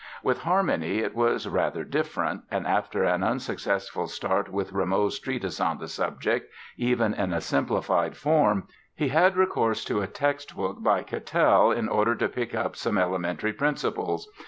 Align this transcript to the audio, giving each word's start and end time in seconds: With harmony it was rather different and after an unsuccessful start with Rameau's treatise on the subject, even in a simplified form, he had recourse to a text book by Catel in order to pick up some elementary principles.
With 0.23 0.39
harmony 0.41 0.97
it 0.97 1.15
was 1.15 1.47
rather 1.47 1.83
different 1.83 2.41
and 2.49 2.65
after 2.65 3.03
an 3.03 3.21
unsuccessful 3.21 4.07
start 4.07 4.49
with 4.51 4.73
Rameau's 4.73 5.19
treatise 5.19 5.59
on 5.59 5.77
the 5.77 5.87
subject, 5.87 6.51
even 6.75 7.13
in 7.13 7.31
a 7.31 7.39
simplified 7.39 8.17
form, 8.17 8.67
he 8.95 9.09
had 9.09 9.35
recourse 9.37 9.85
to 9.85 10.01
a 10.01 10.07
text 10.07 10.55
book 10.55 10.81
by 10.81 11.03
Catel 11.03 11.69
in 11.71 11.87
order 11.87 12.15
to 12.15 12.27
pick 12.27 12.55
up 12.55 12.75
some 12.75 12.97
elementary 12.97 13.53
principles. 13.53 14.27